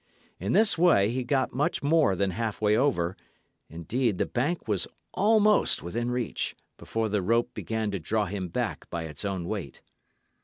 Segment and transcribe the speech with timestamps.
[0.39, 3.15] In this way he got much more than halfway over;
[3.69, 8.89] indeed the bank was almost within reach, before the rope began to draw him back
[8.89, 9.83] by its own weight.